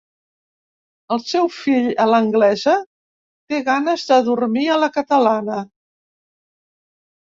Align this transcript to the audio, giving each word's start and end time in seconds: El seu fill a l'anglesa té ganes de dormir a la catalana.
El 1.15 1.21
seu 1.31 1.49
fill 1.57 1.91
a 2.05 2.09
l'anglesa 2.13 2.75
té 2.87 3.63
ganes 3.71 4.09
de 4.15 4.21
dormir 4.33 4.69
a 4.69 4.83
la 4.85 4.93
catalana. 5.01 5.65